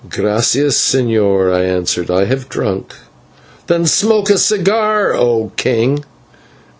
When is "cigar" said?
4.39-5.13